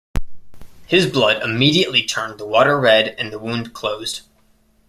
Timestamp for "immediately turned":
1.43-2.39